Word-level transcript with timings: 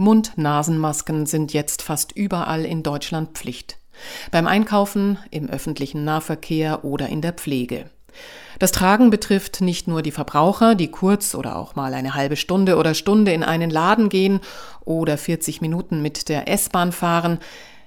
Mund-Nasen-Masken 0.00 1.26
sind 1.26 1.52
jetzt 1.52 1.82
fast 1.82 2.12
überall 2.12 2.64
in 2.64 2.82
Deutschland 2.82 3.36
Pflicht. 3.36 3.78
Beim 4.30 4.46
Einkaufen, 4.46 5.18
im 5.30 5.48
öffentlichen 5.48 6.04
Nahverkehr 6.04 6.84
oder 6.84 7.08
in 7.08 7.20
der 7.20 7.34
Pflege. 7.34 7.84
Das 8.58 8.72
Tragen 8.72 9.10
betrifft 9.10 9.60
nicht 9.60 9.88
nur 9.88 10.02
die 10.02 10.10
Verbraucher, 10.10 10.74
die 10.74 10.88
kurz 10.88 11.34
oder 11.34 11.56
auch 11.56 11.76
mal 11.76 11.94
eine 11.94 12.14
halbe 12.14 12.36
Stunde 12.36 12.76
oder 12.76 12.94
Stunde 12.94 13.32
in 13.32 13.44
einen 13.44 13.70
Laden 13.70 14.08
gehen 14.08 14.40
oder 14.84 15.16
40 15.16 15.60
Minuten 15.60 16.02
mit 16.02 16.28
der 16.28 16.48
S-Bahn 16.48 16.92
fahren, 16.92 17.38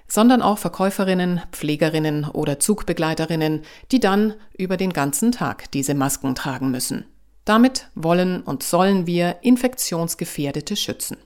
sondern 0.07 0.43
auch 0.43 0.59
Verkäuferinnen, 0.59 1.41
Pflegerinnen 1.52 2.25
oder 2.25 2.59
Zugbegleiterinnen, 2.59 3.64
die 3.91 4.00
dann 4.00 4.36
über 4.55 4.77
den 4.77 4.93
ganzen 4.93 5.32
Tag 5.32 5.71
diese 5.71 5.95
Masken 5.95 6.36
tragen 6.36 6.70
müssen. 6.70 7.05
Damit 7.45 7.89
wollen 7.95 8.41
und 8.41 8.61
sollen 8.61 9.07
wir 9.07 9.38
Infektionsgefährdete 9.41 10.75
schützen. 10.75 11.18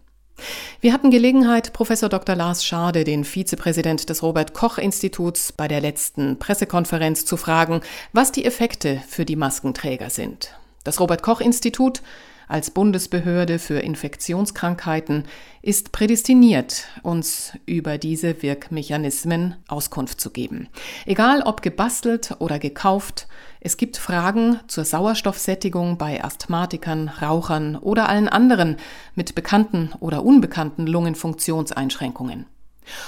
Wir 0.79 0.93
hatten 0.93 1.11
Gelegenheit, 1.11 1.73
Professor 1.73 2.09
Dr. 2.09 2.35
Lars 2.35 2.63
Schade, 2.65 3.03
den 3.03 3.23
Vizepräsident 3.23 4.09
des 4.09 4.21
Robert 4.21 4.53
Koch 4.53 4.77
Instituts, 4.77 5.51
bei 5.51 5.67
der 5.67 5.81
letzten 5.81 6.37
Pressekonferenz 6.39 7.25
zu 7.25 7.37
fragen, 7.37 7.81
was 8.13 8.31
die 8.31 8.45
Effekte 8.45 9.01
für 9.07 9.25
die 9.25 9.35
Maskenträger 9.35 10.09
sind. 10.09 10.53
Das 10.83 10.99
Robert 10.99 11.23
Koch 11.23 11.41
Institut 11.41 12.01
als 12.47 12.71
Bundesbehörde 12.71 13.59
für 13.59 13.79
Infektionskrankheiten 13.79 15.25
ist 15.61 15.91
prädestiniert, 15.91 16.85
uns 17.03 17.53
über 17.65 17.97
diese 17.97 18.41
Wirkmechanismen 18.41 19.55
Auskunft 19.67 20.21
zu 20.21 20.29
geben. 20.29 20.69
Egal 21.05 21.41
ob 21.41 21.61
gebastelt 21.61 22.35
oder 22.39 22.57
gekauft, 22.57 23.27
es 23.59 23.75
gibt 23.75 23.97
Fragen 23.97 24.59
zur 24.67 24.85
Sauerstoffsättigung 24.85 25.97
bei 25.97 26.23
Asthmatikern, 26.23 27.09
Rauchern 27.09 27.75
oder 27.75 28.07
allen 28.07 28.29
anderen 28.29 28.77
mit 29.13 29.35
bekannten 29.35 29.91
oder 29.99 30.23
unbekannten 30.23 30.87
Lungenfunktionseinschränkungen. 30.87 32.45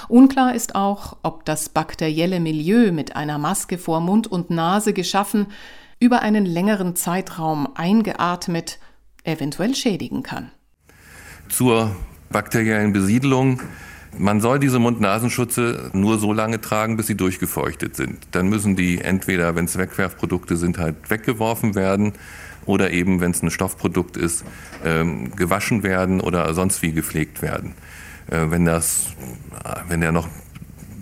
Unklar 0.08 0.54
ist 0.54 0.74
auch, 0.74 1.16
ob 1.22 1.46
das 1.46 1.70
bakterielle 1.70 2.40
Milieu 2.40 2.92
mit 2.92 3.16
einer 3.16 3.38
Maske 3.38 3.78
vor 3.78 4.00
Mund 4.00 4.26
und 4.26 4.50
Nase 4.50 4.92
geschaffen, 4.92 5.46
über 5.98 6.20
einen 6.20 6.44
längeren 6.44 6.96
Zeitraum 6.96 7.68
eingeatmet 7.74 8.78
eventuell 9.24 9.74
schädigen 9.74 10.22
kann. 10.22 10.50
Zur 11.48 11.94
bakteriellen 12.30 12.92
Besiedelung. 12.92 13.60
Man 14.18 14.40
soll 14.40 14.58
diese 14.58 14.78
Mund-Nasenschutze 14.78 15.90
nur 15.92 16.18
so 16.18 16.32
lange 16.32 16.60
tragen, 16.60 16.96
bis 16.96 17.06
sie 17.06 17.16
durchgefeuchtet 17.16 17.94
sind. 17.94 18.18
Dann 18.32 18.48
müssen 18.48 18.74
die 18.74 18.98
entweder, 18.98 19.54
wenn 19.54 19.66
es 19.66 19.78
Wegwerfprodukte 19.78 20.56
sind, 20.56 20.78
halt 20.78 21.10
weggeworfen 21.10 21.74
werden 21.74 22.14
oder 22.66 22.90
eben, 22.90 23.20
wenn 23.20 23.30
es 23.30 23.42
ein 23.42 23.50
Stoffprodukt 23.50 24.16
ist, 24.16 24.44
ähm, 24.84 25.34
gewaschen 25.36 25.82
werden 25.82 26.20
oder 26.20 26.52
sonst 26.54 26.82
wie 26.82 26.92
gepflegt 26.92 27.40
werden. 27.40 27.74
Äh, 28.28 28.50
wenn 28.50 28.64
das, 28.64 29.10
wenn 29.88 30.00
der 30.00 30.12
noch, 30.12 30.28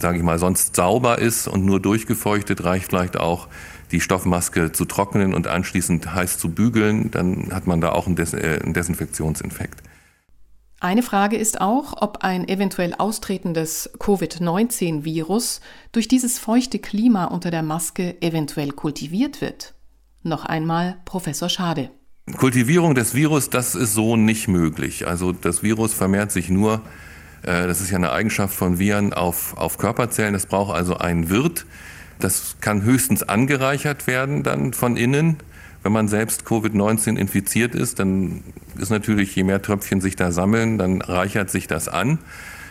sage 0.01 0.19
ich 0.19 0.25
mal, 0.25 0.39
sonst 0.39 0.77
sauber 0.77 1.19
ist 1.19 1.49
und 1.49 1.65
nur 1.65 1.81
durchgefeuchtet, 1.81 2.65
reicht 2.65 2.87
vielleicht 2.87 3.19
auch 3.19 3.49
die 3.91 4.01
Stoffmaske 4.01 4.73
zu 4.73 4.85
trocknen 4.85 5.35
und 5.35 5.47
anschließend 5.47 6.15
heiß 6.15 6.39
zu 6.39 6.51
bügeln, 6.51 7.11
dann 7.11 7.53
hat 7.53 7.67
man 7.67 7.81
da 7.81 7.93
auch 7.93 8.07
einen, 8.07 8.17
Des 8.17 8.35
äh, 8.35 8.61
einen 8.63 8.75
Desinfektionsinfekt. 8.75 9.83
Eine 10.81 11.03
Frage 11.03 11.37
ist 11.37 11.61
auch, 11.61 12.01
ob 12.01 12.19
ein 12.23 12.47
eventuell 12.47 12.95
austretendes 12.97 13.91
Covid-19-Virus 13.99 15.61
durch 15.91 16.07
dieses 16.07 16.39
feuchte 16.39 16.79
Klima 16.79 17.25
unter 17.25 17.51
der 17.51 17.65
Maske 17.65 18.23
eventuell 18.23 18.71
kultiviert 18.71 19.41
wird. 19.41 19.75
Noch 20.23 20.45
einmal 20.45 20.99
Professor 21.05 21.49
Schade. 21.49 21.91
Kultivierung 22.37 22.95
des 22.95 23.15
Virus, 23.15 23.51
das 23.51 23.75
ist 23.75 23.95
so 23.95 24.17
nicht 24.17 24.47
möglich. 24.47 25.09
Also 25.09 25.33
das 25.33 25.63
Virus 25.63 25.95
vermehrt 25.95 26.31
sich 26.31 26.49
nur, 26.49 26.83
das 27.43 27.81
ist 27.81 27.91
ja 27.91 27.97
eine 27.97 28.13
Eigenschaft 28.13 28.55
von 28.55 28.79
Viren 28.79 29.13
auf, 29.13 29.57
auf 29.57 29.79
Körperzellen. 29.79 30.35
Es 30.35 30.47
braucht 30.47 30.75
also 30.75 30.97
einen 30.97 31.31
Wirt, 31.31 31.67
das 32.19 32.57
kann 32.61 32.83
höchstens 32.83 33.23
angereichert 33.23 34.07
werden 34.07 34.43
dann 34.43 34.73
von 34.73 34.97
innen. 34.97 35.37
Wenn 35.83 35.93
man 35.93 36.09
selbst 36.09 36.45
Covid-19 36.45 37.17
infiziert 37.17 37.75
ist, 37.75 38.01
dann 38.01 38.43
ist 38.77 38.91
natürlich, 38.91 39.35
je 39.37 39.45
mehr 39.45 39.63
Tröpfchen 39.63 40.01
sich 40.01 40.17
da 40.17 40.33
sammeln, 40.33 40.77
dann 40.77 41.01
reichert 41.01 41.51
sich 41.51 41.69
das 41.69 41.89
an. 41.89 42.19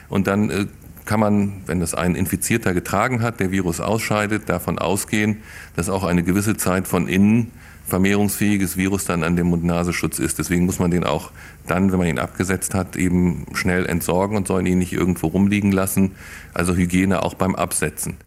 Und 0.09 0.27
dann 0.27 0.49
äh, 0.49 0.65
kann 1.05 1.21
man, 1.21 1.61
wenn 1.65 1.79
das 1.79 1.95
ein 1.95 2.15
Infizierter 2.15 2.73
getragen 2.73 3.21
hat, 3.21 3.39
der 3.39 3.51
Virus 3.51 3.79
ausscheidet, 3.79 4.49
davon 4.49 4.77
ausgehen, 4.77 5.37
dass 5.75 5.87
auch 5.87 6.03
eine 6.03 6.23
gewisse 6.23 6.57
Zeit 6.57 6.87
von 6.87 7.07
innen 7.07 7.51
vermehrungsfähiges 7.87 8.77
Virus 8.77 9.05
dann 9.05 9.23
an 9.23 9.35
dem 9.35 9.47
Mund-Nasenschutz 9.47 10.19
ist. 10.19 10.37
Deswegen 10.37 10.65
muss 10.65 10.79
man 10.79 10.91
den 10.91 11.03
auch 11.03 11.31
dann, 11.65 11.91
wenn 11.91 11.99
man 11.99 12.07
ihn 12.07 12.19
abgesetzt 12.19 12.73
hat, 12.73 12.95
eben 12.95 13.45
schnell 13.53 13.85
entsorgen 13.85 14.37
und 14.37 14.47
soll 14.47 14.67
ihn 14.67 14.77
nicht 14.77 14.93
irgendwo 14.93 15.27
rumliegen 15.27 15.71
lassen. 15.71 16.15
Also 16.53 16.75
Hygiene 16.75 17.23
auch 17.23 17.33
beim 17.33 17.55
Absetzen. 17.55 18.17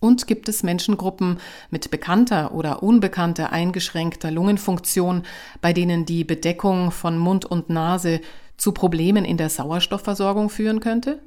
Und 0.00 0.26
gibt 0.26 0.48
es 0.48 0.62
Menschengruppen 0.62 1.38
mit 1.70 1.90
bekannter 1.90 2.52
oder 2.54 2.82
unbekannter 2.82 3.52
eingeschränkter 3.52 4.30
Lungenfunktion, 4.30 5.22
bei 5.60 5.72
denen 5.72 6.06
die 6.06 6.24
Bedeckung 6.24 6.90
von 6.90 7.18
Mund 7.18 7.44
und 7.44 7.70
Nase 7.70 8.20
zu 8.56 8.72
Problemen 8.72 9.24
in 9.24 9.36
der 9.36 9.48
Sauerstoffversorgung 9.48 10.50
führen 10.50 10.80
könnte? 10.80 11.20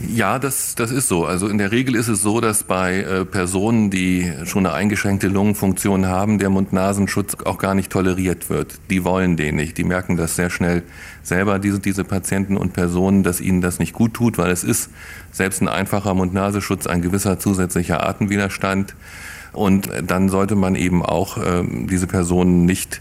Ja, 0.00 0.40
das, 0.40 0.74
das 0.74 0.90
ist 0.90 1.08
so. 1.08 1.24
Also 1.24 1.46
in 1.48 1.58
der 1.58 1.70
Regel 1.70 1.94
ist 1.94 2.08
es 2.08 2.20
so, 2.20 2.40
dass 2.40 2.64
bei 2.64 3.00
äh, 3.00 3.24
Personen, 3.24 3.90
die 3.90 4.32
schon 4.44 4.66
eine 4.66 4.74
eingeschränkte 4.74 5.28
Lungenfunktion 5.28 6.06
haben, 6.06 6.38
der 6.38 6.50
Mund-Nasenschutz 6.50 7.36
auch 7.44 7.58
gar 7.58 7.74
nicht 7.74 7.90
toleriert 7.92 8.50
wird. 8.50 8.80
Die 8.90 9.04
wollen 9.04 9.36
den 9.36 9.56
nicht. 9.56 9.78
Die 9.78 9.84
merken 9.84 10.16
das 10.16 10.34
sehr 10.34 10.50
schnell 10.50 10.82
selber, 11.22 11.60
diese, 11.60 11.78
diese 11.78 12.02
Patienten 12.02 12.56
und 12.56 12.72
Personen, 12.72 13.22
dass 13.22 13.40
ihnen 13.40 13.60
das 13.60 13.78
nicht 13.78 13.92
gut 13.92 14.14
tut, 14.14 14.36
weil 14.36 14.50
es 14.50 14.64
ist 14.64 14.90
selbst 15.30 15.62
ein 15.62 15.68
einfacher 15.68 16.12
Mund-Nasenschutz 16.14 16.88
ein 16.88 17.00
gewisser 17.00 17.38
zusätzlicher 17.38 18.06
Atemwiderstand. 18.06 18.96
Und 19.52 19.88
dann 20.04 20.28
sollte 20.28 20.56
man 20.56 20.74
eben 20.74 21.04
auch 21.04 21.38
äh, 21.38 21.62
diese 21.86 22.08
Personen 22.08 22.64
nicht 22.64 23.00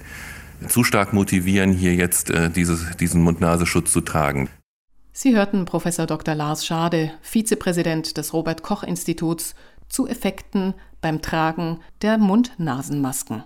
zu 0.68 0.84
stark 0.84 1.12
motivieren, 1.12 1.72
hier 1.72 1.96
jetzt 1.96 2.30
äh, 2.30 2.52
dieses, 2.52 2.96
diesen 2.98 3.24
Mund-Nasenschutz 3.24 3.92
zu 3.92 4.02
tragen. 4.02 4.48
Sie 5.16 5.36
hörten 5.36 5.66
Professor 5.66 6.08
Dr. 6.08 6.34
Lars 6.34 6.66
Schade, 6.66 7.12
Vizepräsident 7.22 8.18
des 8.18 8.34
Robert 8.34 8.64
Koch 8.64 8.82
Instituts, 8.82 9.54
zu 9.88 10.08
Effekten 10.08 10.74
beim 11.02 11.22
Tragen 11.22 11.82
der 12.02 12.18
Mund-Nasen-Masken. 12.18 13.44